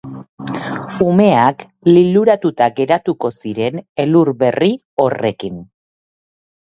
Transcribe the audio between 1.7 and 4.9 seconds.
liluratuta geratuko ziren elur berri